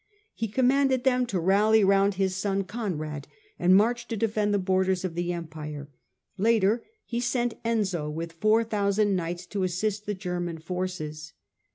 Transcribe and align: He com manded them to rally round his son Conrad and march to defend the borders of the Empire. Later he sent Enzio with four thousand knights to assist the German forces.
He 0.33 0.47
com 0.47 0.67
manded 0.67 1.03
them 1.03 1.27
to 1.27 1.39
rally 1.39 1.83
round 1.83 2.15
his 2.15 2.35
son 2.35 2.63
Conrad 2.63 3.27
and 3.59 3.75
march 3.75 4.07
to 4.07 4.17
defend 4.17 4.51
the 4.51 4.57
borders 4.57 5.05
of 5.05 5.13
the 5.13 5.31
Empire. 5.31 5.91
Later 6.39 6.83
he 7.05 7.19
sent 7.19 7.61
Enzio 7.63 8.09
with 8.11 8.33
four 8.33 8.63
thousand 8.63 9.15
knights 9.15 9.45
to 9.45 9.61
assist 9.61 10.07
the 10.07 10.15
German 10.15 10.57
forces. 10.57 11.33